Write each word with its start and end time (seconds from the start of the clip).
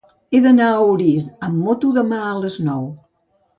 He 0.35 0.39
d'anar 0.45 0.69
a 0.77 0.87
Orís 0.93 1.27
amb 1.49 1.63
moto 1.67 1.93
demà 2.01 2.25
a 2.33 2.35
les 2.47 2.59
nou. 2.73 2.91